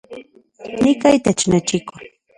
Nika 0.81 1.07
itech 1.17 1.41
nechikol 1.51 2.03